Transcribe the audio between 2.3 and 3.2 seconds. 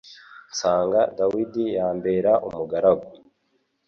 umugaragu